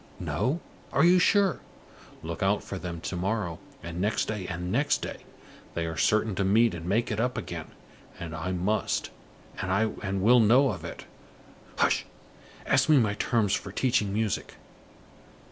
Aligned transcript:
No? 0.19 0.59
Are 0.91 1.03
you 1.05 1.19
sure? 1.19 1.59
Look 2.23 2.41
out 2.41 2.63
for 2.63 2.79
them 2.79 3.01
to 3.01 3.15
morrow, 3.15 3.59
and 3.83 4.01
next 4.01 4.27
day, 4.27 4.47
and 4.47 4.71
next 4.71 5.03
day. 5.03 5.17
They 5.75 5.85
are 5.85 5.95
certain 5.95 6.33
to 6.37 6.43
meet 6.43 6.73
and 6.73 6.87
make 6.87 7.11
it 7.11 7.19
up 7.19 7.37
again, 7.37 7.67
and 8.19 8.33
I 8.35 8.51
must 8.51 9.11
and 9.61 10.21
will 10.23 10.39
know 10.39 10.69
of 10.71 10.83
it. 10.83 11.05
Hush! 11.77 12.07
Ask 12.65 12.89
me 12.89 12.97
my 12.97 13.13
terms 13.13 13.53
for 13.53 13.71
teaching 13.71 14.11
music. 14.11 14.55